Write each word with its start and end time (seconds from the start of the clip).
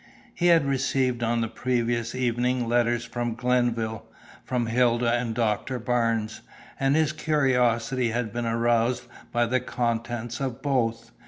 He 0.33 0.47
had 0.47 0.65
received 0.65 1.21
on 1.21 1.41
the 1.41 1.47
previous 1.47 2.15
evening 2.15 2.67
letters 2.67 3.05
from 3.05 3.35
Glenville, 3.35 4.03
from 4.43 4.65
Hilda 4.65 5.11
and 5.13 5.35
Doctor 5.35 5.77
Barnes, 5.77 6.41
and 6.79 6.95
his 6.95 7.13
curiosity 7.13 8.09
had 8.09 8.33
been 8.33 8.47
aroused 8.47 9.05
by 9.31 9.45
the 9.45 9.59
contents 9.59 10.39
of 10.39 10.63
both. 10.63 11.11